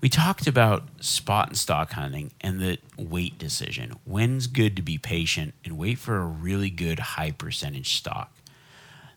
[0.00, 3.94] we talked about spot and stalk hunting and the wait decision.
[4.04, 8.32] When's good to be patient and wait for a really good high percentage stalk?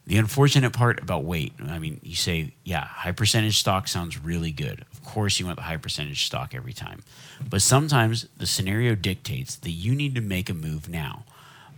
[0.07, 4.51] The unfortunate part about wait, I mean, you say, yeah, high percentage stalk sounds really
[4.51, 4.83] good.
[4.91, 7.03] Of course, you want the high percentage stalk every time.
[7.47, 11.25] But sometimes the scenario dictates that you need to make a move now.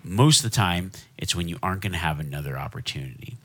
[0.04, 3.38] Most of the time, it's when you aren't going to have another opportunity.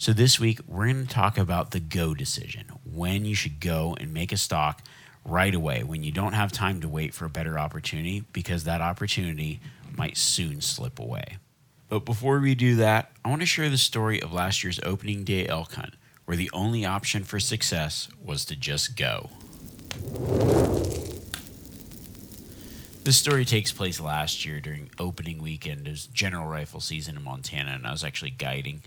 [0.00, 3.96] So this week, we're going to talk about the go decision when you should go
[3.98, 4.80] and make a stalk
[5.24, 8.80] right away, when you don't have time to wait for a better opportunity because that
[8.80, 9.58] opportunity
[9.96, 11.38] might soon slip away.
[11.88, 15.24] But before we do that, I want to share the story of last year's opening
[15.24, 15.94] day elk hunt,
[16.26, 19.30] where the only option for success was to just go.
[23.02, 25.88] This story takes place last year during opening weekend.
[25.88, 28.82] Was general rifle season in Montana, and I was actually guiding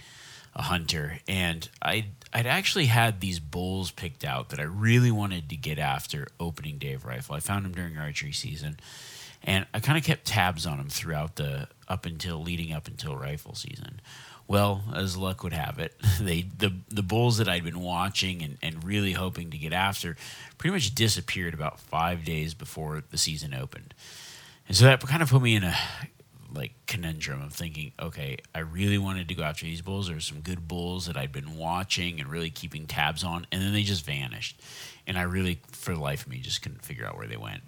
[0.55, 5.49] a hunter, and I I'd actually had these bulls picked out that I really wanted
[5.49, 7.35] to get after opening day of rifle.
[7.35, 8.79] I found them during archery season,
[9.43, 13.15] and I kind of kept tabs on them throughout the up until leading up until
[13.15, 14.01] rifle season.
[14.47, 18.57] Well, as luck would have it, they the the bulls that I'd been watching and,
[18.61, 20.15] and really hoping to get after
[20.57, 23.93] pretty much disappeared about five days before the season opened.
[24.67, 25.75] And so that kind of put me in a
[26.53, 30.07] like conundrum of thinking, okay, I really wanted to go after these bulls.
[30.07, 33.61] There were some good bulls that I'd been watching and really keeping tabs on, and
[33.61, 34.61] then they just vanished.
[35.07, 37.61] And I really, for the life of me, just couldn't figure out where they went.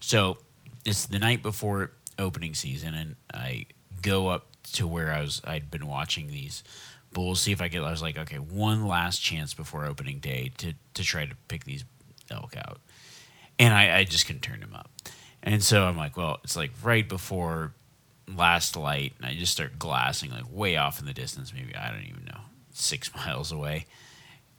[0.00, 0.38] So
[0.84, 3.66] it's the night before opening season, and I
[4.02, 5.40] go up to where I was.
[5.44, 6.62] I'd been watching these
[7.12, 7.80] bulls, see if I could.
[7.80, 11.64] I was like, okay, one last chance before opening day to to try to pick
[11.64, 11.84] these
[12.30, 12.80] elk out,
[13.58, 14.90] and I, I just couldn't turn them up.
[15.42, 17.72] And so I'm like, well, it's like right before
[18.28, 21.90] last light, and I just start glassing like way off in the distance, maybe I
[21.90, 22.40] don't even know,
[22.72, 23.86] six miles away,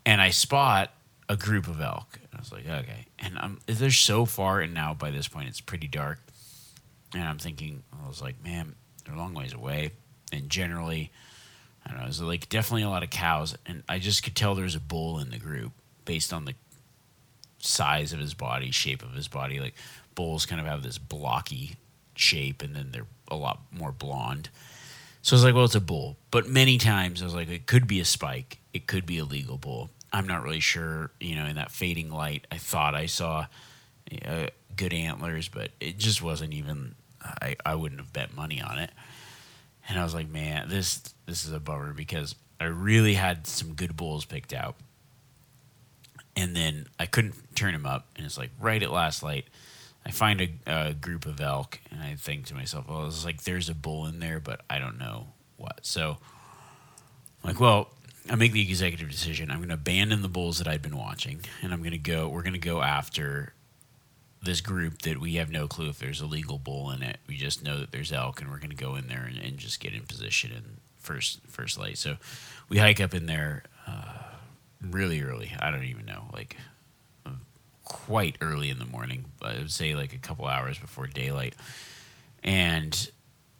[0.05, 0.91] and I spot
[1.29, 2.19] a group of elk.
[2.21, 5.49] And I was like, okay, and I'm they're so far, and now by this point
[5.49, 6.19] it's pretty dark,
[7.13, 9.91] and I'm thinking, I was like, man, they're a long ways away,
[10.31, 11.11] and generally,
[11.85, 14.55] I don't know, there's like definitely a lot of cows, and I just could tell
[14.55, 15.71] there's a bull in the group
[16.05, 16.53] based on the
[17.59, 19.75] size of his body, shape of his body, like
[20.15, 21.75] bulls kind of have this blocky
[22.19, 24.49] shape, and then they're a lot more blonde.
[25.21, 26.15] So I was like, well, it's a bull.
[26.31, 28.59] But many times I was like, it could be a spike.
[28.73, 29.89] It could be a legal bull.
[30.13, 31.11] I'm not really sure.
[31.19, 33.47] You know, in that fading light, I thought I saw
[34.25, 36.95] uh, good antlers, but it just wasn't even.
[37.21, 38.91] I, I wouldn't have bet money on it.
[39.89, 43.73] And I was like, man, this this is a bummer because I really had some
[43.73, 44.75] good bulls picked out.
[46.35, 49.45] And then I couldn't turn him up, and it's like right at last light.
[50.05, 53.43] I find a, a, group of elk, and I think to myself, well, it's like
[53.43, 55.27] there's a bull in there, but I don't know
[55.57, 55.85] what.
[55.85, 56.17] So,
[57.43, 57.89] I'm like, well,
[58.29, 59.51] I make the executive decision.
[59.51, 62.29] I'm going to abandon the bulls that I'd been watching, and I'm going to go.
[62.29, 63.53] We're going to go after
[64.41, 67.17] this group that we have no clue if there's a legal bull in it.
[67.27, 69.57] We just know that there's elk, and we're going to go in there and, and,
[69.57, 71.97] just get in position in first first light.
[71.97, 72.17] So,
[72.69, 74.23] we hike up in there uh,
[74.81, 75.51] really early.
[75.59, 76.55] I don't even know, like
[77.87, 79.25] quite early in the morning.
[79.41, 81.55] I would say like a couple hours before daylight,
[82.43, 83.09] and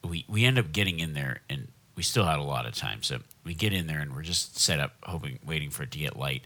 [0.04, 3.04] we we end up getting in there, and we still had a lot of time.
[3.04, 6.00] So we get in there, and we're just set up, hoping, waiting for it to
[6.00, 6.44] get light,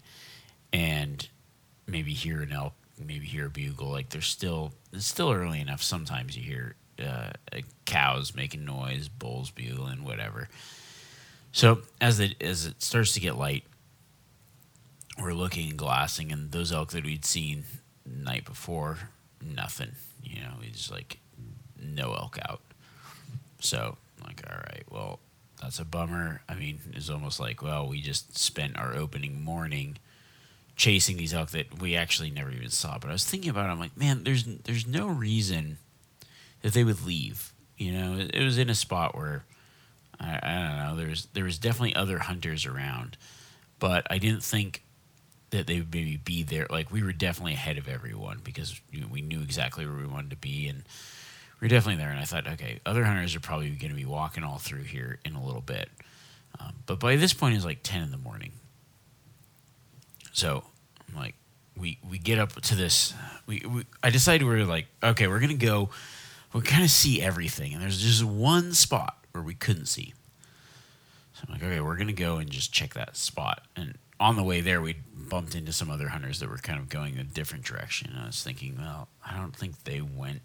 [0.71, 1.27] and
[1.87, 3.89] maybe hear an elk, maybe hear a bugle.
[3.89, 5.81] Like there's still it's still early enough.
[5.81, 7.31] Sometimes you hear uh,
[7.85, 10.49] cows making noise, bulls bugling, whatever.
[11.51, 13.63] So as it as it starts to get light,
[15.21, 17.65] we're looking and glassing, and those elk that we'd seen
[18.05, 18.97] night before,
[19.41, 19.91] nothing.
[20.23, 21.19] You know, just like
[21.79, 22.61] no elk out.
[23.59, 25.19] So like, all right, well,
[25.61, 26.41] that's a bummer.
[26.47, 29.97] I mean, it's almost like, well, we just spent our opening morning
[30.75, 32.97] chasing these elk that we actually never even saw.
[32.97, 33.71] But I was thinking about it.
[33.71, 35.77] I'm like, man, there's there's no reason
[36.61, 37.53] that they would leave.
[37.77, 39.43] You know, it, it was in a spot where
[40.19, 41.03] I, I don't know.
[41.03, 43.17] There's there was definitely other hunters around,
[43.79, 44.83] but I didn't think
[45.51, 46.65] that they would maybe be there.
[46.69, 50.07] Like we were definitely ahead of everyone because you know, we knew exactly where we
[50.07, 50.83] wanted to be, and
[51.59, 52.09] we are definitely there.
[52.09, 55.19] And I thought, okay, other hunters are probably going to be walking all through here
[55.23, 55.89] in a little bit.
[56.59, 58.53] Um, but by this point, it's like ten in the morning.
[60.33, 60.63] So
[61.09, 61.35] I'm like,
[61.77, 63.13] we we get up to this.
[63.45, 65.89] We, we I decided we are like, okay, we're gonna go.
[66.53, 70.13] We kind of see everything, and there's just one spot where we couldn't see.
[71.33, 73.63] So I'm like, okay, we're gonna go and just check that spot.
[73.75, 76.89] And on the way there, we bumped into some other hunters that were kind of
[76.89, 78.11] going a different direction.
[78.11, 80.41] And I was thinking, well, I don't think they went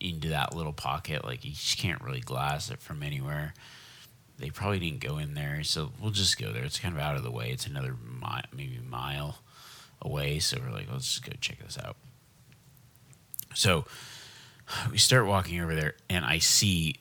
[0.00, 1.24] into that little pocket.
[1.24, 3.54] Like you just can't really glass it from anywhere.
[4.38, 6.62] They probably didn't go in there, so we'll just go there.
[6.62, 7.50] It's kind of out of the way.
[7.50, 9.38] It's another mile, maybe mile
[10.00, 10.38] away.
[10.38, 11.96] So we're like, let's just go check this out.
[13.54, 13.84] So
[14.92, 16.96] we start walking over there, and I see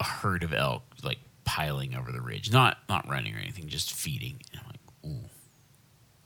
[0.00, 3.92] a herd of elk like piling over the ridge, not not running or anything, just
[3.92, 4.42] feeding.
[4.50, 5.28] And I'm like, ooh,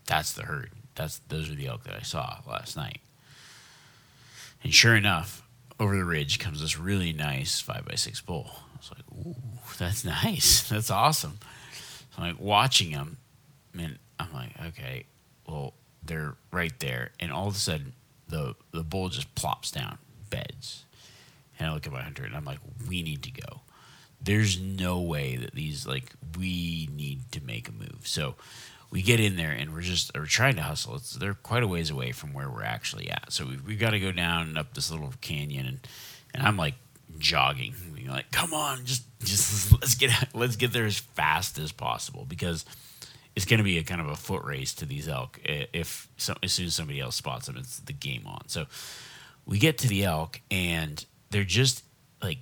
[0.07, 0.71] that's the herd.
[0.95, 3.01] That's those are the elk that I saw last night.
[4.63, 5.43] And sure enough,
[5.79, 8.51] over the ridge comes this really nice five by six bull.
[8.51, 9.37] I was like, ooh,
[9.79, 10.69] that's nice.
[10.69, 11.39] That's awesome.
[12.17, 13.17] So I'm like watching them,
[13.79, 15.07] and I'm like, okay,
[15.49, 15.75] well,
[16.05, 17.93] they're right there, and all of a sudden,
[18.29, 19.99] the the bull just plops down,
[20.31, 20.85] beds,
[21.59, 23.61] and I look at my hunter, and I'm like, we need to go
[24.25, 28.01] there's no way that these like we need to make a move.
[28.05, 28.35] So
[28.95, 30.95] we get in there and we're just we're trying to hustle.
[30.95, 33.33] It's they're quite a ways away from where we're actually at.
[33.33, 35.89] So we've, we've got to go down and up this little canyon and
[36.33, 36.75] and I'm like
[37.19, 41.73] jogging, being like, come on, just just let's get let's get there as fast as
[41.73, 42.65] possible because
[43.35, 45.41] it's going to be a kind of a foot race to these elk.
[45.45, 46.07] If
[46.41, 48.47] as soon as somebody else spots them, it's the game on.
[48.47, 48.67] So
[49.45, 51.83] we get to the elk and they're just
[52.23, 52.39] like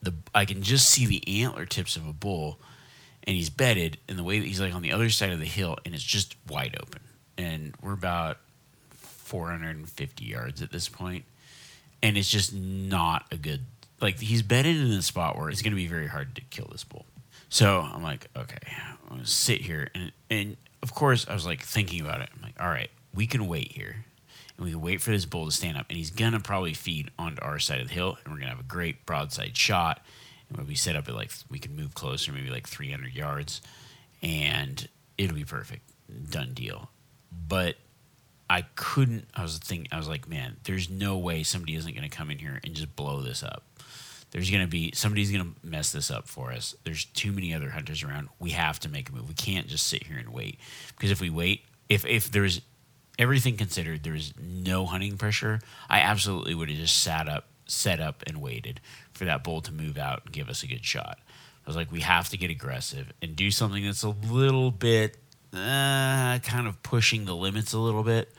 [0.00, 2.60] the I can just see the antler tips of a bull,
[3.24, 5.44] and he's bedded, and the way that he's like on the other side of the
[5.46, 7.00] hill, and it's just wide open,
[7.38, 8.38] and we're about
[8.90, 11.24] 450 yards at this point,
[12.02, 13.60] and it's just not a good
[14.00, 16.68] like he's bedded in a spot where it's going to be very hard to kill
[16.72, 17.06] this bull.
[17.48, 18.56] So I'm like, okay,
[19.10, 22.30] I'm gonna sit here, and and of course I was like thinking about it.
[22.34, 24.06] I'm like, all right, we can wait here
[24.56, 27.10] and we can wait for this bull to stand up, and he's gonna probably feed
[27.18, 30.04] onto our side of the hill, and we're gonna have a great broadside shot.
[30.66, 33.62] We set up at like we can move closer, maybe like 300 yards,
[34.22, 34.88] and
[35.18, 35.82] it'll be perfect,
[36.30, 36.90] done deal.
[37.48, 37.76] But
[38.50, 39.28] I couldn't.
[39.34, 39.88] I was thinking.
[39.92, 42.94] I was like, man, there's no way somebody isn't gonna come in here and just
[42.94, 43.64] blow this up.
[44.30, 46.74] There's gonna be somebody's gonna mess this up for us.
[46.84, 48.28] There's too many other hunters around.
[48.38, 49.28] We have to make a move.
[49.28, 50.58] We can't just sit here and wait
[50.88, 52.60] because if we wait, if if there's
[53.18, 55.60] everything considered, there was no hunting pressure.
[55.88, 58.80] I absolutely would have just sat up, set up, and waited
[59.12, 61.18] for that bull to move out and give us a good shot.
[61.64, 65.16] I was like, we have to get aggressive and do something that's a little bit
[65.52, 68.32] uh, kind of pushing the limits a little bit,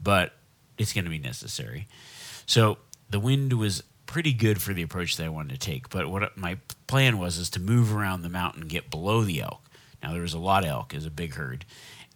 [0.00, 0.34] but
[0.76, 1.88] it's going to be necessary.
[2.46, 2.78] So
[3.10, 5.90] the wind was pretty good for the approach that I wanted to take.
[5.90, 9.62] But what my plan was is to move around the mountain, get below the elk.
[10.02, 11.64] Now there was a lot of elk, it was a big herd,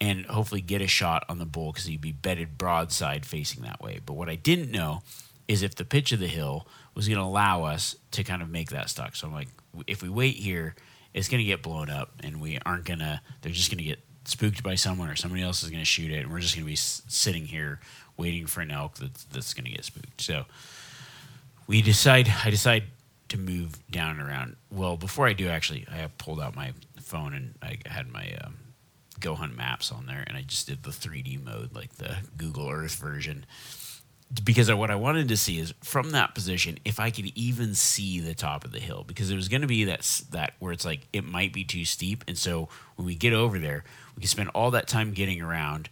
[0.01, 3.83] and hopefully get a shot on the bull because he'd be bedded broadside facing that
[3.83, 4.01] way.
[4.05, 5.03] But what I didn't know
[5.49, 8.51] is if the pitch of the hill was going to allow us to kind of
[8.51, 9.17] make that stalk.
[9.17, 9.49] So I'm like,
[9.87, 10.75] if we wait here,
[11.15, 13.21] it's going to get blown up, and we aren't going to.
[13.43, 16.11] They're just going to get spooked by someone, or somebody else is going to shoot
[16.11, 17.81] it, and we're just going to be s- sitting here
[18.17, 20.21] waiting for an elk that's that's going to get spooked.
[20.21, 20.45] So
[21.67, 22.33] we decide.
[22.45, 22.85] I decide
[23.29, 24.57] to move down and around.
[24.71, 28.59] Well, before I do, actually, I pulled out my phone and I had my um,
[29.21, 32.69] Go Hunt Maps on there, and I just did the 3D mode, like the Google
[32.69, 33.47] Earth version,
[34.45, 38.21] because what I wanted to see is from that position if I could even see
[38.21, 40.85] the top of the hill, because it was going to be that that where it's
[40.85, 43.85] like it might be too steep, and so when we get over there,
[44.17, 45.89] we can spend all that time getting around,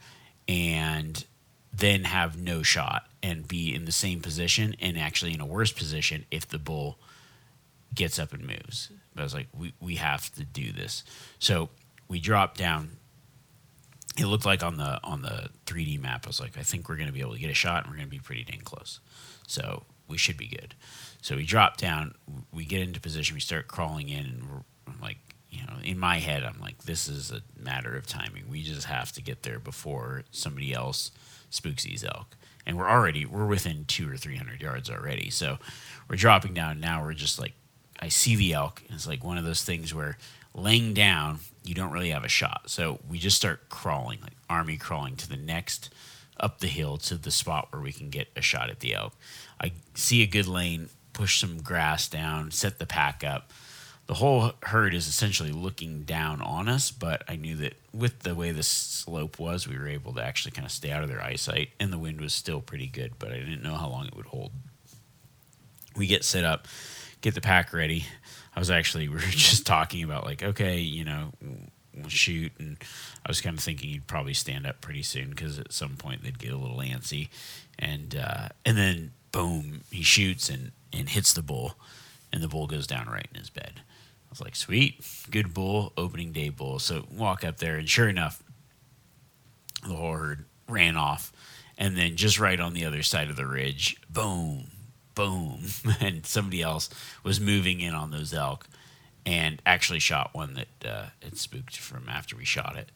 [0.49, 1.25] and
[1.73, 5.73] then have no shot and be in the same position and actually in a worse
[5.73, 6.99] position if the bull
[7.94, 8.90] gets up and moves.
[9.14, 11.04] But I was like, we, we have to do this.
[11.38, 11.68] So
[12.09, 12.97] we drop down
[14.20, 16.96] it looked like on the on the 3D map, I was like, I think we're
[16.96, 18.60] going to be able to get a shot, and we're going to be pretty dang
[18.60, 19.00] close.
[19.46, 20.74] So we should be good.
[21.22, 22.14] So we drop down,
[22.52, 25.18] we get into position, we start crawling in, and we're I'm like,
[25.50, 28.44] you know, in my head, I'm like, this is a matter of timing.
[28.48, 31.10] We just have to get there before somebody else
[31.50, 32.36] spooks these elk.
[32.66, 35.30] And we're already, we're within two or 300 yards already.
[35.30, 35.58] So
[36.08, 36.78] we're dropping down.
[36.78, 37.54] Now we're just like,
[37.98, 38.82] I see the elk.
[38.86, 40.18] And it's like one of those things where
[40.54, 42.62] laying down, you don't really have a shot.
[42.67, 45.93] So we just start crawling, like army crawling to the next
[46.38, 49.12] up the hill to the spot where we can get a shot at the elk.
[49.61, 53.52] I see a good lane, push some grass down, set the pack up.
[54.07, 58.35] The whole herd is essentially looking down on us, but I knew that with the
[58.35, 61.23] way the slope was, we were able to actually kind of stay out of their
[61.23, 64.17] eyesight, and the wind was still pretty good, but I didn't know how long it
[64.17, 64.50] would hold.
[65.95, 66.67] We get set up,
[67.21, 68.07] get the pack ready.
[68.54, 71.33] I was actually, we were just talking about, like, okay, you know,
[71.95, 72.52] we'll shoot.
[72.59, 72.76] And
[73.25, 76.23] I was kind of thinking he'd probably stand up pretty soon because at some point
[76.23, 77.28] they'd get a little antsy.
[77.78, 81.75] And, uh, and then, boom, he shoots and, and hits the bull,
[82.33, 83.73] and the bull goes down right in his bed.
[83.76, 86.78] I was like, sweet, good bull, opening day bull.
[86.78, 88.42] So walk up there, and sure enough,
[89.83, 91.33] the whole herd ran off.
[91.76, 94.66] And then just right on the other side of the ridge, boom,
[95.20, 95.60] boom.
[96.00, 96.88] And somebody else
[97.22, 98.66] was moving in on those elk
[99.26, 102.90] and actually shot one that uh, had spooked from after we shot it.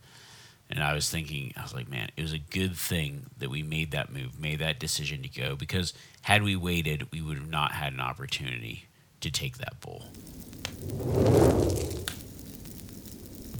[0.71, 3.63] And I was thinking, I was like, man, it was a good thing that we
[3.63, 7.51] made that move, made that decision to go, because had we waited, we would have
[7.51, 8.87] not had an opportunity
[9.21, 10.07] to take that bull.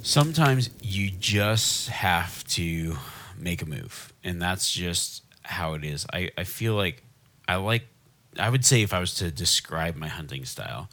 [0.01, 2.97] Sometimes you just have to
[3.37, 6.07] make a move, and that's just how it is.
[6.11, 7.03] I, I feel like
[7.47, 7.87] I like,
[8.39, 10.89] I would say if I was to describe my hunting style,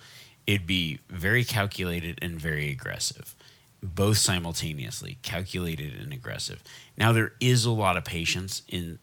[0.46, 3.34] it'd be very calculated and very aggressive,
[3.82, 6.62] both simultaneously, calculated and aggressive.
[6.96, 8.98] Now, there is a lot of patience in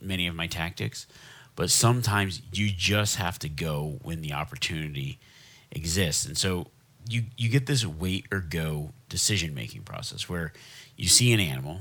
[0.00, 1.06] many of my tactics,
[1.54, 5.18] but sometimes you just have to go when the opportunity
[5.70, 6.26] exists.
[6.26, 6.68] And so
[7.08, 10.52] you, you get this wait or go decision making process where
[10.96, 11.80] you see an animal,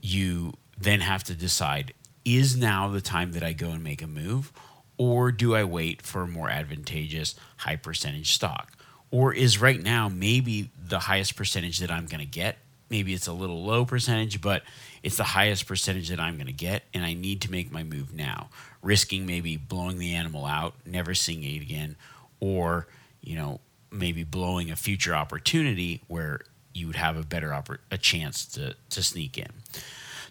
[0.00, 1.92] you then have to decide
[2.24, 4.52] is now the time that I go and make a move?
[4.98, 8.72] Or do I wait for a more advantageous high percentage stalk?
[9.10, 12.58] Or is right now maybe the highest percentage that I'm going to get?
[12.90, 14.62] Maybe it's a little low percentage, but
[15.02, 17.84] it's the highest percentage that I'm going to get, and I need to make my
[17.84, 18.48] move now,
[18.82, 21.96] risking maybe blowing the animal out, never seeing it again,
[22.40, 22.86] or
[23.20, 26.40] you know maybe blowing a future opportunity where
[26.74, 29.50] you would have a better oppor- a chance to to sneak in.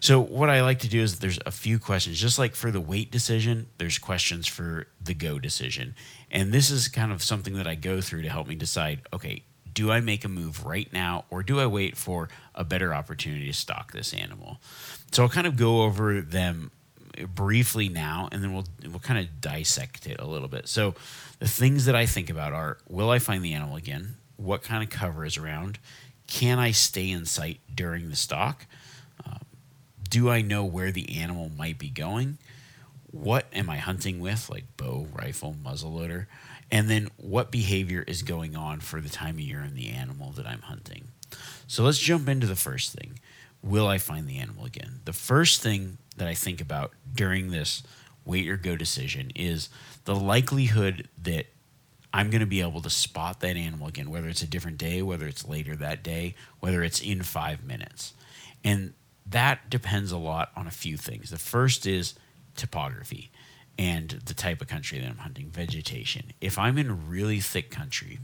[0.00, 2.80] So what I like to do is there's a few questions, just like for the
[2.80, 5.94] wait decision, there's questions for the go decision.
[6.30, 9.42] And this is kind of something that I go through to help me decide, okay,
[9.72, 13.46] do I make a move right now or do I wait for a better opportunity
[13.46, 14.60] to stalk this animal?
[15.12, 16.70] So I'll kind of go over them
[17.34, 20.68] briefly now and then we'll we'll kind of dissect it a little bit.
[20.68, 20.94] So
[21.38, 24.16] the things that I think about are will I find the animal again?
[24.36, 25.78] What kind of cover is around?
[26.26, 28.66] Can I stay in sight during the stalk?
[30.18, 32.38] Do I know where the animal might be going?
[33.12, 36.26] What am I hunting with, like bow, rifle, muzzleloader?
[36.72, 40.32] And then what behavior is going on for the time of year and the animal
[40.32, 41.08] that I'm hunting?
[41.68, 43.20] So let's jump into the first thing.
[43.62, 45.02] Will I find the animal again?
[45.04, 47.84] The first thing that I think about during this
[48.24, 49.68] wait or go decision is
[50.04, 51.46] the likelihood that
[52.12, 55.00] I'm going to be able to spot that animal again, whether it's a different day,
[55.00, 58.14] whether it's later that day, whether it's in five minutes.
[58.64, 58.94] And
[59.30, 61.30] that depends a lot on a few things.
[61.30, 62.14] The first is
[62.56, 63.30] topography
[63.78, 66.32] and the type of country that I'm hunting, vegetation.
[66.40, 68.18] If I'm in really thick country,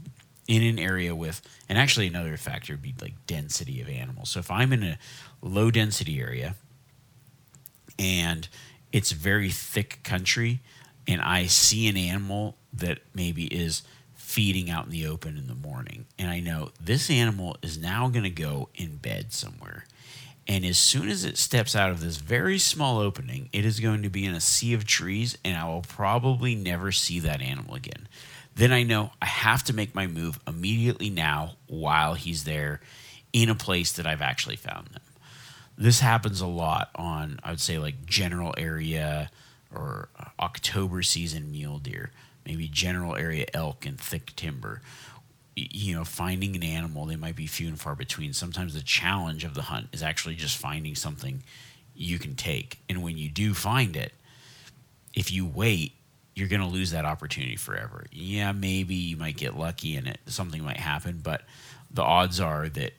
[0.47, 4.29] in an area with, and actually another factor would be like density of animals.
[4.29, 4.97] So if I'm in a
[5.41, 6.55] low density area
[7.97, 8.47] and
[8.91, 10.59] it's very thick country,
[11.07, 13.83] and I see an animal that maybe is
[14.13, 18.07] feeding out in the open in the morning, and I know this animal is now
[18.09, 19.85] going to go in bed somewhere
[20.47, 24.03] and as soon as it steps out of this very small opening, it is going
[24.03, 27.73] to be in a sea of trees, and I will probably never see that animal
[27.73, 28.07] again.
[28.53, 32.79] Then I know I have to make my move immediately now while he's there
[33.33, 35.01] in a place that I've actually found them.
[35.77, 39.31] This happens a lot on, I would say, like general area
[39.73, 42.11] or uh, October season mule deer,
[42.45, 44.81] maybe general area elk and thick timber
[45.55, 48.33] you know, finding an animal, they might be few and far between.
[48.33, 51.43] Sometimes the challenge of the hunt is actually just finding something
[51.95, 52.79] you can take.
[52.89, 54.13] And when you do find it,
[55.13, 55.93] if you wait,
[56.35, 58.05] you're going to lose that opportunity forever.
[58.11, 61.43] Yeah, maybe you might get lucky and it something might happen, but
[61.89, 62.93] the odds are that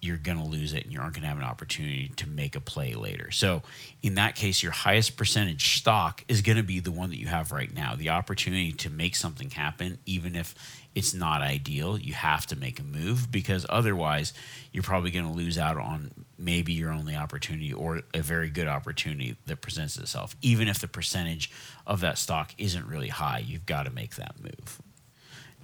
[0.00, 2.56] you're going to lose it and you aren't going to have an opportunity to make
[2.56, 3.30] a play later.
[3.30, 3.62] So,
[4.02, 7.26] in that case, your highest percentage stalk is going to be the one that you
[7.26, 7.94] have right now.
[7.94, 10.54] The opportunity to make something happen, even if
[10.94, 14.32] it's not ideal, you have to make a move because otherwise,
[14.72, 18.68] you're probably going to lose out on maybe your only opportunity or a very good
[18.68, 20.34] opportunity that presents itself.
[20.40, 21.50] Even if the percentage
[21.86, 24.80] of that stalk isn't really high, you've got to make that move.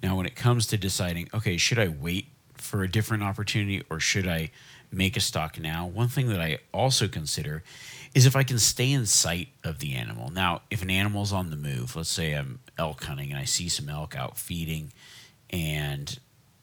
[0.02, 2.28] Now, when it comes to deciding, okay, should I wait
[2.61, 4.51] for a different opportunity or should I
[4.91, 5.87] make a stalk now?
[5.87, 7.63] One thing that I also consider
[8.15, 10.31] is if I can stay in sight of the animal.
[10.31, 13.69] Now, if an animal's on the move, let's say I'm elk hunting and I see
[13.69, 14.93] some elk out feeding
[15.51, 16.19] and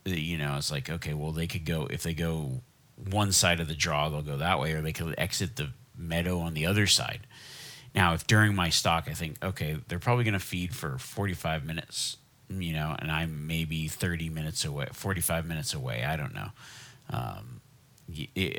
[0.06, 2.62] uh, you know, it's like, okay, well they could go if they go
[3.10, 6.40] one side of the draw, they'll go that way or they could exit the meadow
[6.40, 7.22] on the other side.
[7.94, 11.66] Now, if during my stalk I think, okay, they're probably going to feed for 45
[11.66, 12.18] minutes
[12.50, 16.04] you know, and I'm maybe 30 minutes away, 45 minutes away.
[16.04, 16.50] I don't know.
[17.10, 17.62] Um,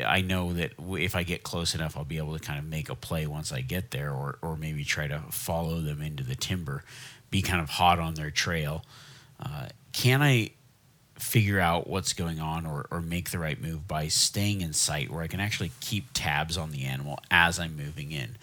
[0.04, 2.88] I know that if I get close enough, I'll be able to kind of make
[2.88, 6.34] a play once I get there, or, or maybe try to follow them into the
[6.34, 6.82] timber,
[7.30, 8.84] be kind of hot on their trail.
[9.38, 10.50] Uh, can I
[11.18, 15.10] figure out what's going on or, or make the right move by staying in sight
[15.10, 18.36] where I can actually keep tabs on the animal as I'm moving in?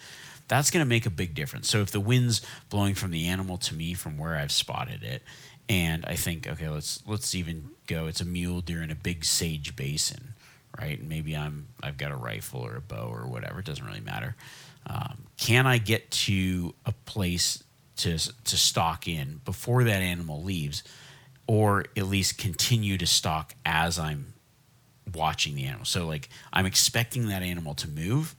[0.52, 1.70] That's going to make a big difference.
[1.70, 5.22] So if the wind's blowing from the animal to me from where I've spotted it,
[5.66, 8.06] and I think, okay, let's let's even go.
[8.06, 10.34] It's a mule deer in a big sage basin,
[10.78, 10.98] right?
[10.98, 13.60] And maybe I'm I've got a rifle or a bow or whatever.
[13.60, 14.36] It doesn't really matter.
[14.86, 17.64] Um, can I get to a place
[17.96, 20.82] to to stalk in before that animal leaves,
[21.46, 24.34] or at least continue to stalk as I'm
[25.14, 25.86] watching the animal?
[25.86, 28.34] So like I'm expecting that animal to move,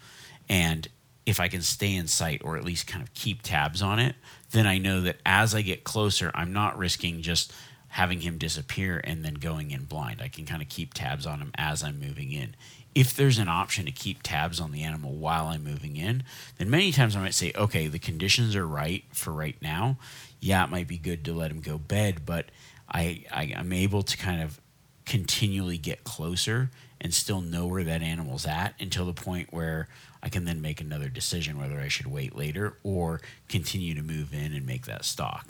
[0.47, 0.87] and
[1.25, 4.15] if I can stay in sight or at least kind of keep tabs on it,
[4.51, 7.53] then I know that as I get closer, I'm not risking just
[7.89, 10.21] having him disappear and then going in blind.
[10.21, 12.55] I can kind of keep tabs on him as I'm moving in.
[12.95, 16.23] If there's an option to keep tabs on the animal while I'm moving in,
[16.57, 19.97] then many times I might say, okay, the conditions are right for right now.
[20.39, 22.47] Yeah, it might be good to let him go bed, but
[22.89, 24.59] I, I I'm able to kind of
[25.05, 26.69] continually get closer
[27.01, 29.87] and still know where that animal's at until the point where
[30.21, 34.33] I can then make another decision whether I should wait later or continue to move
[34.33, 35.47] in and make that stalk.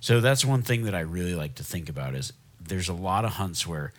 [0.00, 3.24] So that's one thing that I really like to think about is there's a lot
[3.24, 3.92] of hunts where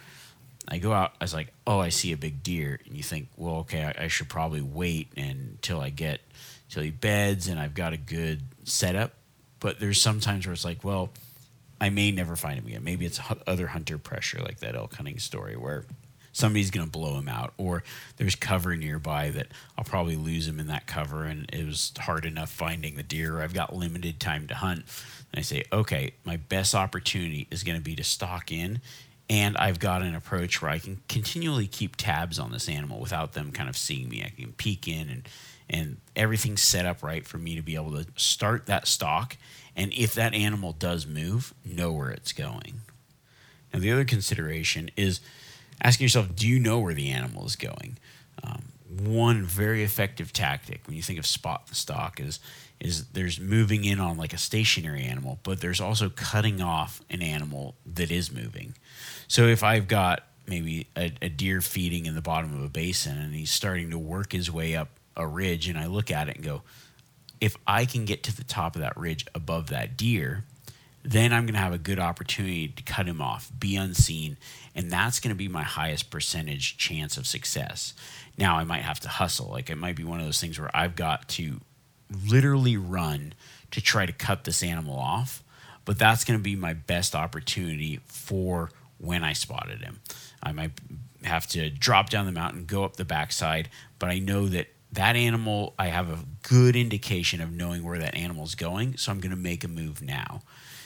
[0.67, 2.79] I go out, I was like, oh, I see a big deer.
[2.85, 6.21] And you think, well, okay, I, I should probably wait until I get,
[6.69, 9.11] till he beds and I've got a good setup.
[9.59, 11.09] But there's sometimes where it's like, well,
[11.81, 12.83] I may never find him again.
[12.83, 15.85] Maybe it's other hunter pressure, like that elk hunting story where
[16.31, 17.83] somebody's going to blow him out, or
[18.17, 22.25] there's cover nearby that I'll probably lose him in that cover, and it was hard
[22.25, 23.41] enough finding the deer.
[23.41, 24.85] I've got limited time to hunt.
[25.31, 28.81] And I say, okay, my best opportunity is going to be to stalk in,
[29.29, 33.33] and I've got an approach where I can continually keep tabs on this animal without
[33.33, 34.23] them kind of seeing me.
[34.23, 35.27] I can peek in and
[35.73, 39.35] and everything's set up right for me to be able to start that stalk.
[39.75, 42.81] and if that animal does move know where it's going
[43.73, 45.19] now the other consideration is
[45.81, 47.97] asking yourself, do you know where the animal is going?
[48.43, 48.63] Um,
[48.99, 52.39] one very effective tactic when you think of spot the stalk is
[52.79, 57.21] is there's moving in on like a stationary animal, but there's also cutting off an
[57.21, 58.75] animal that is moving.
[59.27, 63.17] So if I've got maybe a, a deer feeding in the bottom of a basin
[63.17, 66.35] and he's starting to work his way up a ridge, and I look at it
[66.35, 66.61] and go,
[67.39, 70.45] if I can get to the top of that ridge above that deer,
[71.03, 74.37] then I'm going to have a good opportunity to cut him off, be unseen,
[74.73, 77.93] and that's going to be my highest percentage chance of success.
[78.37, 79.49] Now, I might have to hustle.
[79.49, 81.59] Like it might be one of those things where I've got to
[82.29, 83.33] literally run
[83.71, 85.43] to try to cut this animal off,
[85.83, 89.99] but that's going to be my best opportunity for when I spotted him.
[90.41, 90.71] I might
[91.23, 95.15] have to drop down the mountain, go up the backside, but I know that that
[95.15, 99.31] animal, I have a good indication of knowing where that animal's going, so I'm going
[99.31, 100.41] to make a move now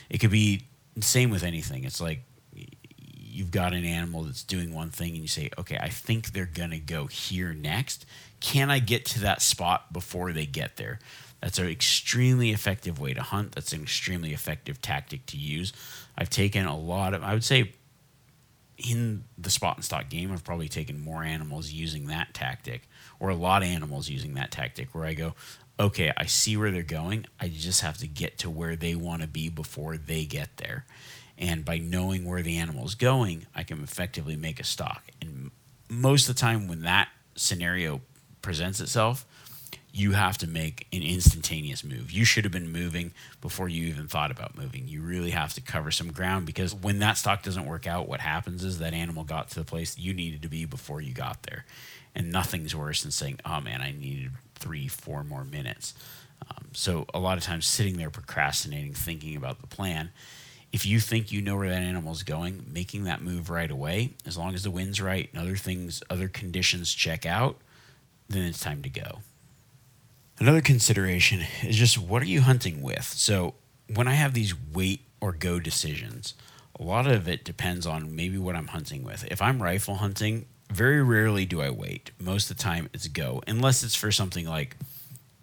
[0.10, 1.84] it could be the same with anything.
[1.84, 5.90] It's like you've got an animal that's doing one thing and you say, okay, I
[5.90, 8.06] think they're going to go here next.
[8.40, 11.00] Can I get to that spot before they get there?
[11.42, 13.54] That's an extremely effective way to hunt.
[13.54, 15.72] That's an extremely effective tactic to use.
[16.18, 17.74] I've taken a lot of, I would say,
[18.78, 22.88] in the spot and stalk game, I've probably taken more animals using that tactic,
[23.20, 25.34] or a lot of animals using that tactic, where I go,
[25.80, 27.26] okay, I see where they're going.
[27.40, 30.86] I just have to get to where they want to be before they get there.
[31.38, 35.04] And by knowing where the animal is going, I can effectively make a stalk.
[35.22, 35.52] And
[35.88, 38.02] most of the time, when that scenario
[38.42, 39.26] presents itself,
[39.94, 42.12] you have to make an instantaneous move.
[42.12, 44.88] You should have been moving before you even thought about moving.
[44.88, 48.20] You really have to cover some ground because when that stalk doesn't work out, what
[48.20, 51.44] happens is that animal got to the place you needed to be before you got
[51.44, 51.66] there.
[52.18, 55.94] And nothing's worse than saying, oh man, I needed three, four more minutes.
[56.50, 60.10] Um, so a lot of times sitting there procrastinating, thinking about the plan.
[60.74, 64.16] If you think you know where that animal is going, making that move right away,
[64.26, 67.58] as long as the wind's right and other things, other conditions check out,
[68.28, 69.20] then it's time to go.
[70.40, 73.06] Another consideration is just what are you hunting with?
[73.06, 73.54] So
[73.94, 76.34] when I have these wait or go decisions,
[76.80, 79.24] a lot of it depends on maybe what I'm hunting with.
[79.30, 82.12] If I'm rifle hunting, very rarely do I wait.
[82.20, 84.76] Most of the time it's go, unless it's for something like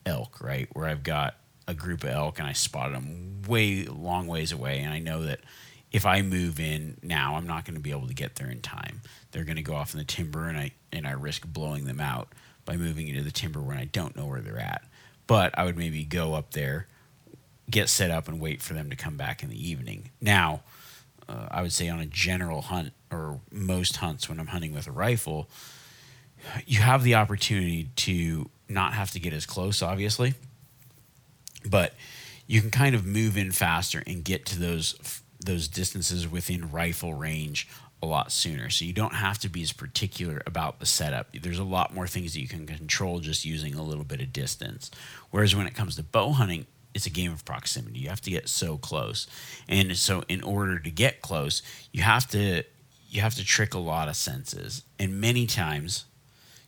[0.06, 0.68] elk, right?
[0.72, 4.80] Where I've got a group of elk and I spotted them way long ways away,
[4.80, 5.40] and I know that
[5.92, 8.60] if I move in now, I'm not going to be able to get there in
[8.60, 9.00] time.
[9.30, 12.00] They're going to go off in the timber, and I and I risk blowing them
[12.00, 12.28] out
[12.64, 14.84] by moving into the timber when I don't know where they're at.
[15.26, 16.86] But I would maybe go up there,
[17.70, 20.10] get set up, and wait for them to come back in the evening.
[20.20, 20.62] Now,
[21.28, 24.86] uh, I would say on a general hunt or most hunts when I'm hunting with
[24.86, 25.48] a rifle,
[26.66, 30.34] you have the opportunity to not have to get as close, obviously,
[31.64, 31.94] but
[32.46, 37.12] you can kind of move in faster and get to those those distances within rifle
[37.12, 37.68] range
[38.02, 38.70] a lot sooner.
[38.70, 41.28] So you don't have to be as particular about the setup.
[41.32, 44.32] There's a lot more things that you can control just using a little bit of
[44.32, 44.90] distance.
[45.30, 47.98] Whereas when it comes to bow hunting, it's a game of proximity.
[47.98, 49.26] You have to get so close.
[49.68, 52.62] And so in order to get close, you have to
[53.10, 54.82] you have to trick a lot of senses.
[54.98, 56.04] And many times,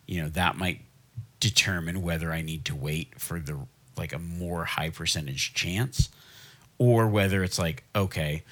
[0.06, 0.82] you know, that might
[1.40, 3.58] determine whether I need to wait for the
[3.96, 6.10] like a more high percentage chance
[6.78, 8.42] or whether it's like okay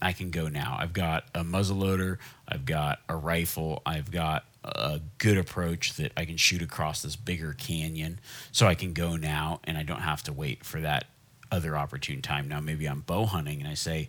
[0.00, 0.76] I can go now.
[0.78, 6.24] I've got a muzzleloader, I've got a rifle, I've got a good approach that I
[6.24, 8.20] can shoot across this bigger canyon.
[8.52, 11.04] So I can go now and I don't have to wait for that
[11.50, 12.48] other opportune time.
[12.48, 14.08] Now maybe I'm bow hunting and I say,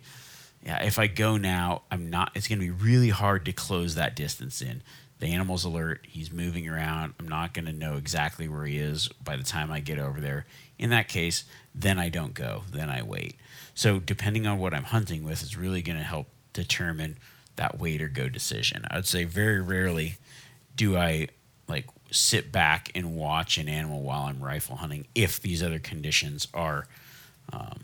[0.64, 3.94] yeah, if I go now, I'm not it's going to be really hard to close
[3.94, 4.82] that distance in.
[5.20, 6.06] The animal's alert.
[6.08, 7.14] He's moving around.
[7.20, 10.20] I'm not going to know exactly where he is by the time I get over
[10.20, 10.46] there.
[10.78, 12.62] In that case, then I don't go.
[12.72, 13.36] Then I wait.
[13.74, 17.18] So, depending on what I'm hunting with, is really going to help determine
[17.56, 18.84] that wait or go decision.
[18.90, 20.16] I would say very rarely
[20.74, 21.28] do I
[21.68, 26.48] like sit back and watch an animal while I'm rifle hunting if these other conditions
[26.54, 26.86] are
[27.52, 27.80] um,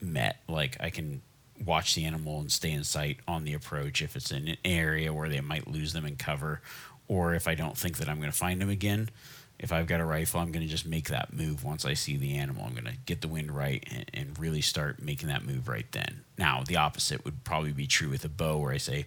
[0.00, 0.40] met.
[0.48, 1.22] Like I can
[1.64, 5.12] watch the animal and stay in sight on the approach if it's in an area
[5.12, 6.60] where they might lose them in cover,
[7.08, 9.10] or if I don't think that I'm going to find them again.
[9.58, 12.16] If I've got a rifle, I'm going to just make that move once I see
[12.16, 12.64] the animal.
[12.66, 15.86] I'm going to get the wind right and, and really start making that move right
[15.92, 16.24] then.
[16.36, 19.06] Now, the opposite would probably be true with a bow, where I say,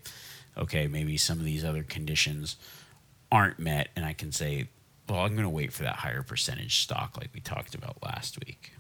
[0.58, 2.56] okay, maybe some of these other conditions
[3.32, 4.70] aren't met, and I can say,
[5.10, 8.40] well, I'm going to wait for that higher percentage stalk, like we talked about last
[8.46, 8.72] week.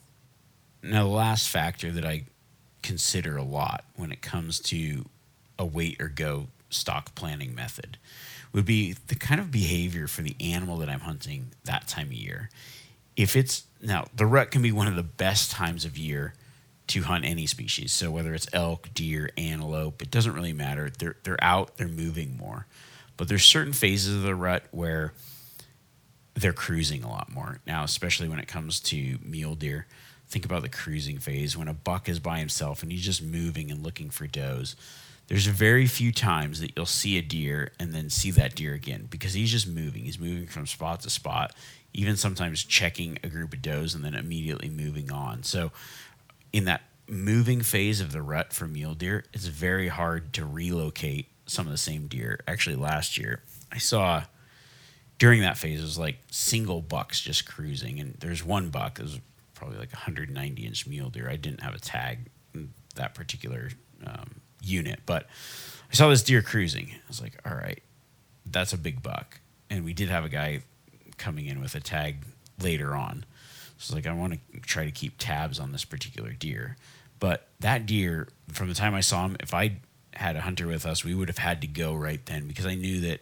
[0.82, 2.24] Now, the last factor that I
[2.86, 5.06] consider a lot when it comes to
[5.58, 7.98] a wait or go stalk planning method
[8.54, 12.14] would be the kind of behavior for the animal that I'm hunting that time of
[12.14, 12.50] year.
[13.18, 16.34] If it's now, the rut can be one of the best times of year
[16.88, 17.92] to hunt any species.
[17.92, 20.92] So whether it's elk, deer, antelope, it doesn't really matter.
[20.98, 22.68] They're they're out, they're moving more.
[23.18, 25.14] But there's certain phases of the rut where
[26.36, 27.60] they're cruising a lot more.
[27.66, 29.88] Now, especially when it comes to mule deer,
[30.28, 33.72] think about the cruising phase when a buck is by himself and he's just moving
[33.72, 34.76] and looking for does.
[35.28, 39.08] There's very few times that you'll see a deer and then see that deer again
[39.10, 40.06] because he's just moving.
[40.06, 41.56] He's moving from spot to spot,
[41.94, 45.44] even sometimes checking a group of does and then immediately moving on.
[45.44, 45.72] So,
[46.54, 51.28] in that moving phase of the rut for mule deer, it's very hard to relocate
[51.48, 52.40] some of the same deer.
[52.48, 54.24] Actually, last year, I saw
[55.18, 58.00] during that phase, it was like single bucks just cruising.
[58.00, 59.20] And there's one buck, it was
[59.66, 61.28] probably like a 190 inch mule deer.
[61.30, 62.20] I didn't have a tag
[62.54, 63.70] in that particular
[64.06, 65.28] um, unit, but
[65.92, 66.92] I saw this deer cruising.
[66.94, 67.82] I was like, all right,
[68.46, 69.40] that's a big buck.
[69.70, 70.62] And we did have a guy
[71.18, 72.18] coming in with a tag
[72.62, 73.26] later on.
[73.78, 76.78] So I was like, I want to try to keep tabs on this particular deer.
[77.20, 79.78] But that deer, from the time I saw him, if I
[80.14, 82.76] had a hunter with us, we would have had to go right then because I
[82.76, 83.22] knew that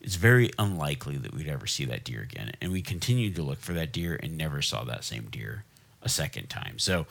[0.00, 2.52] it's very unlikely that we'd ever see that deer again.
[2.60, 5.64] And we continued to look for that deer and never saw that same deer
[6.02, 6.78] a second time.
[6.78, 7.06] So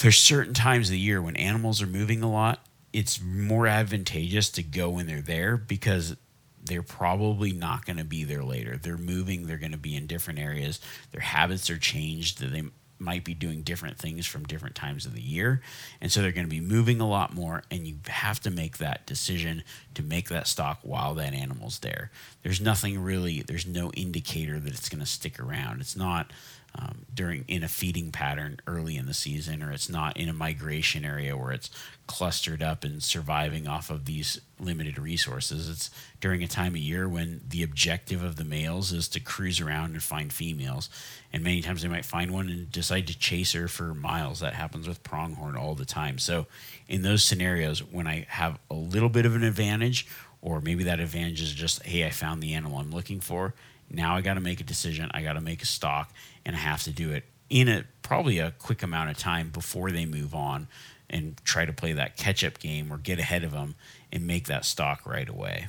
[0.00, 4.50] there's certain times of the year when animals are moving a lot, it's more advantageous
[4.50, 6.16] to go when they're there because
[6.62, 8.76] they're probably not going to be there later.
[8.76, 10.80] They're moving, they're going to be in different areas.
[11.12, 12.40] Their habits are changed.
[12.40, 12.64] They
[12.98, 15.62] might be doing different things from different times of the year.
[16.00, 18.78] And so they're going to be moving a lot more, and you have to make
[18.78, 22.10] that decision to make that stock while that animal's there.
[22.42, 25.80] There's nothing really, there's no indicator that it's going to stick around.
[25.80, 26.30] It's not
[26.74, 30.32] um, during in a feeding pattern early in the season, or it's not in a
[30.32, 31.70] migration area where it's
[32.06, 35.68] clustered up and surviving off of these limited resources.
[35.68, 39.60] It's during a time of year when the objective of the males is to cruise
[39.60, 40.88] around and find females,
[41.32, 44.40] and many times they might find one and decide to chase her for miles.
[44.40, 46.18] That happens with pronghorn all the time.
[46.18, 46.46] So,
[46.88, 50.06] in those scenarios, when I have a little bit of an advantage,
[50.40, 53.54] or maybe that advantage is just, hey, I found the animal I'm looking for
[53.90, 55.10] now I got to make a decision.
[55.12, 56.12] I got to make a stalk,
[56.44, 60.06] and have to do it in a probably a quick amount of time before they
[60.06, 60.68] move on
[61.08, 63.74] and try to play that catch up game or get ahead of them
[64.12, 65.68] and make that stalk right away.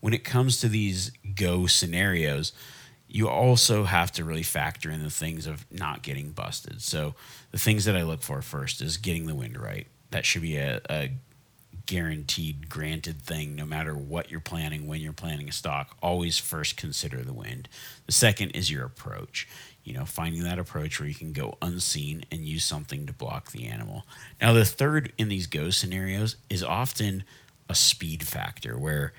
[0.00, 2.52] When it comes to these go scenarios,
[3.08, 6.82] you also have to really factor in the things of not getting busted.
[6.82, 7.14] So,
[7.50, 9.86] the things that I look for first is getting the wind right.
[10.10, 11.10] That should be a, a
[11.86, 16.76] guaranteed, granted thing, no matter what you're planning, when you're planning a stalk, always first
[16.76, 17.68] consider the wind.
[18.06, 19.48] The second is your approach.
[19.84, 23.52] You know, finding that approach where you can go unseen and use something to block
[23.52, 24.04] the animal.
[24.40, 27.22] Now, the third in these go scenarios is often
[27.68, 29.12] a speed factor where,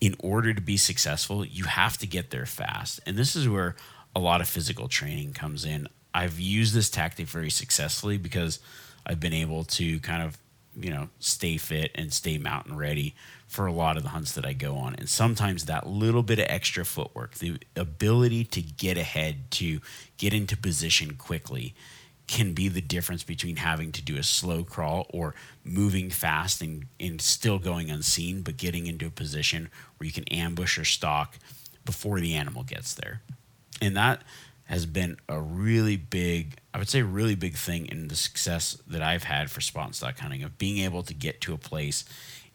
[0.00, 3.00] in order to be successful, you have to get there fast.
[3.06, 3.74] And this is where
[4.14, 5.88] a lot of physical training comes in.
[6.12, 8.60] I've used this tactic very successfully because
[9.06, 10.36] I've been able to kind of
[10.78, 13.14] you know, stay fit and stay mountain ready
[13.46, 14.94] for a lot of the hunts that I go on.
[14.96, 19.80] And sometimes that little bit of extra footwork, the ability to get ahead, to
[20.18, 21.74] get into position quickly,
[22.26, 25.34] can be the difference between having to do a slow crawl or
[25.64, 30.24] moving fast and, and still going unseen, but getting into a position where you can
[30.24, 31.38] ambush or stalk
[31.84, 33.22] before the animal gets there.
[33.80, 34.22] And that
[34.66, 39.00] has been a really big, I would say, really big thing in the success that
[39.00, 42.04] I've had for spot and stalk hunting of being able to get to a place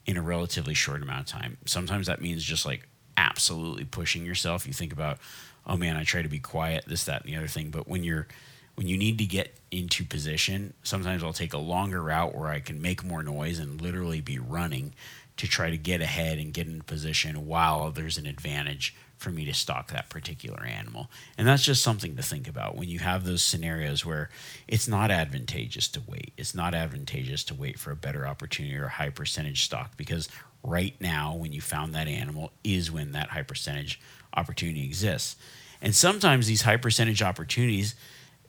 [0.06, 1.58] in a relatively short amount of time.
[1.65, 4.67] Sometimes that means just like absolutely pushing yourself.
[4.67, 5.19] You think about,
[5.65, 7.69] oh man, I try to be quiet, this, that, and the other thing.
[7.69, 8.28] But when you're
[8.76, 12.62] when you need to get into position, sometimes I'll take a longer route where I
[12.62, 14.93] can make more noise and literally be running
[15.38, 19.46] to try to get ahead and get in position while there's an advantage for me
[19.46, 21.10] to stalk that particular animal.
[21.38, 24.30] And that's just something to think about when you have those scenarios where
[24.68, 26.34] it's not advantageous to wait.
[26.38, 30.28] It's not advantageous to wait for a better opportunity or a high percentage stalk because
[30.64, 34.00] right now, when you found that animal, is when that high percentage
[34.34, 35.36] opportunity exists.
[35.82, 37.96] And sometimes these high percentage opportunities,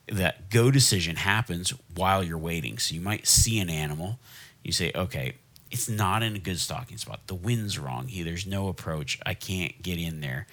[0.08, 2.78] that go decision happens while you're waiting.
[2.78, 4.18] So you might see an animal,
[4.62, 5.34] you say, okay,
[5.72, 7.26] it's not in a good stalking spot.
[7.26, 8.06] The wind's wrong.
[8.06, 9.18] He, there's no approach.
[9.24, 10.46] I can't get in there.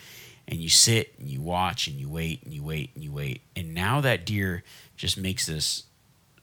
[0.47, 3.41] And you sit and you watch and you wait and you wait and you wait.
[3.55, 4.63] And now that deer
[4.95, 5.83] just makes this,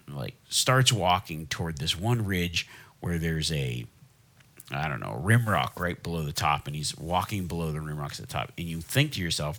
[0.06, 2.68] like, starts walking toward this one ridge
[3.00, 3.86] where there's a,
[4.70, 6.66] I don't know, rim rock right below the top.
[6.66, 8.52] And he's walking below the rim rocks at the top.
[8.58, 9.58] And you think to yourself,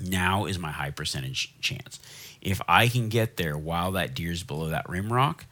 [0.00, 2.00] now is my high percentage chance.
[2.42, 5.46] If I can get there while that deer's below that rim rock,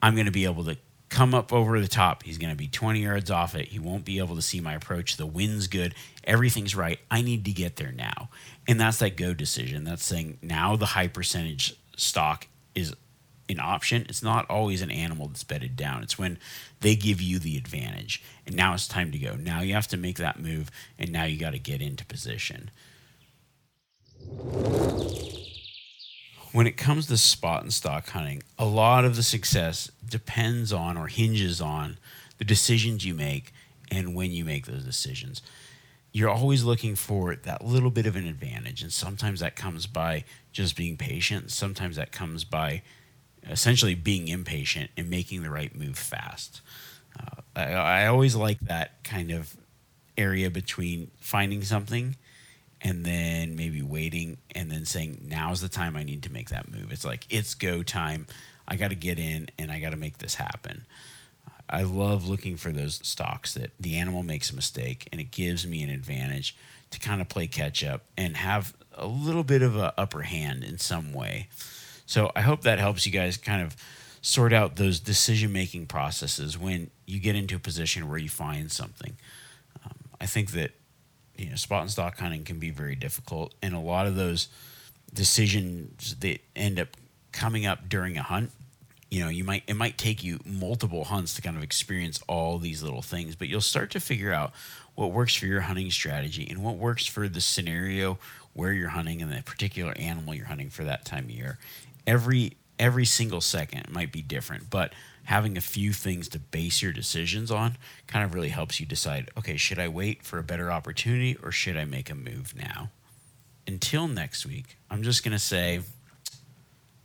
[0.00, 0.76] I'm going to be able to
[1.16, 2.24] come up over the top.
[2.24, 3.68] He's going to be 20 yards off it.
[3.68, 5.16] He won't be able to see my approach.
[5.16, 5.94] The wind's good.
[6.24, 6.98] Everything's right.
[7.10, 8.28] I need to get there now.
[8.68, 9.84] And that's that go decision.
[9.84, 12.94] That's saying now the high percentage stalk is
[13.48, 14.04] an option.
[14.10, 16.02] It's not always an animal that's bedded down.
[16.02, 16.38] It's when
[16.80, 18.22] they give you the advantage.
[18.46, 19.36] And now it's time to go.
[19.36, 20.70] Now you have to make that move.
[20.98, 22.70] And now you got to get into position
[26.56, 30.96] when it comes to spot and stalk hunting, a lot of the success depends on
[30.96, 31.98] or hinges on
[32.38, 33.52] the decisions you make
[33.90, 35.42] and when you make those decisions.
[36.12, 40.24] You're always looking for that little bit of an advantage, and sometimes that comes by
[40.50, 41.50] just being patient.
[41.50, 42.80] Sometimes that comes by
[43.50, 46.62] essentially being impatient and making the right move fast.
[47.20, 49.54] Uh, I, I always like that kind of
[50.16, 52.16] area between finding something
[52.86, 56.70] and then maybe waiting and then saying now's the time I need to make that
[56.70, 56.92] move.
[56.92, 58.28] It's like it's go time.
[58.68, 60.86] I got to get in and I got to make this happen.
[61.68, 65.66] I love looking for those stalks that the animal makes a mistake and it gives
[65.66, 66.56] me an advantage
[66.92, 70.62] to kind of play catch up and have a little bit of a upper hand
[70.62, 71.48] in some way.
[72.06, 73.74] So I hope that helps you guys kind of
[74.22, 78.70] sort out those decision making processes when you get into a position where you find
[78.70, 79.16] something.
[79.84, 80.70] Um, I think that
[81.38, 84.48] you know, spot and stalk hunting can be very difficult, and a lot of those
[85.12, 86.88] decisions that end up
[87.32, 88.50] coming up during a hunt
[89.10, 92.58] you know you might it might take you multiple hunts to kind of experience all
[92.58, 94.52] these little things but you'll start to figure out
[94.96, 98.18] what works for your hunting strategy and what works for the scenario
[98.54, 101.58] where you're hunting and the particular animal you're hunting for that time of year.
[102.06, 104.92] Every every single second might be different but
[105.26, 109.30] having a few things to base your decisions on kind of really helps you decide
[109.38, 112.90] okay, should I wait for a better opportunity or should I make a move now?
[113.66, 115.80] Until next week, I'm just going to say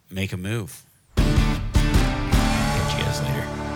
[0.10, 0.84] make a move.
[1.16, 3.71] Catch you guys later.